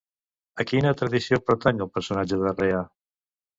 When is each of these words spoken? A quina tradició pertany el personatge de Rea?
A 0.63 0.65
quina 0.71 0.93
tradició 1.01 1.39
pertany 1.51 1.85
el 1.87 1.93
personatge 1.99 2.43
de 2.47 2.57
Rea? 2.59 2.83